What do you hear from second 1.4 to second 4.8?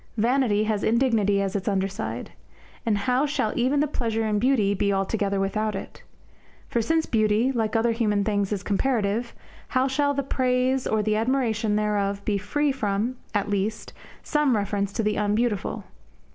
as its underside. And how shall even the pleasure in beauty